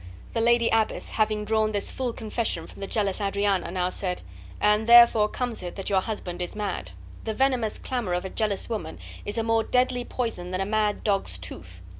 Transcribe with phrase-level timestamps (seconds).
[0.33, 4.23] The lady abbess, having drawn this full confession from the jealous Adriana, now said:
[4.59, 6.89] "And therefore comes it that your husband is mad.
[7.23, 11.03] The venomous clamor of a jealous woman is a more deadly poison than a mad
[11.03, 11.83] dog's tooth.